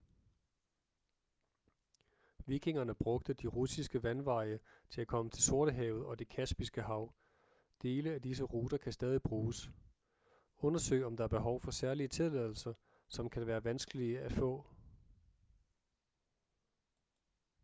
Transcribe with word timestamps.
vikingerne 2.45 2.95
brugte 2.95 3.33
de 3.33 3.47
russiske 3.47 4.03
vandveje 4.03 4.59
til 4.89 5.01
at 5.01 5.07
komme 5.07 5.31
til 5.31 5.43
sortehavet 5.43 6.05
og 6.05 6.19
det 6.19 6.29
kaspiske 6.29 6.81
hav 6.81 7.13
dele 7.81 8.13
af 8.13 8.21
disse 8.21 8.43
ruter 8.43 8.77
kan 8.77 8.93
stadig 8.93 9.21
bruges 9.21 9.69
undersøg 10.57 11.05
om 11.05 11.17
der 11.17 11.23
er 11.23 11.27
behov 11.27 11.59
for 11.61 11.71
særlige 11.71 12.07
tilladelser 12.07 12.73
som 13.07 13.29
kan 13.29 13.47
være 13.47 13.63
vanskelige 13.63 14.19
at 14.19 14.31
få 14.31 14.65